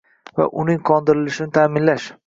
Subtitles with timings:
[0.39, 2.15] va uning qondirilishini ta’minlash;